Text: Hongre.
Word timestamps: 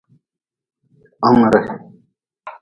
Hongre. 1.23 1.61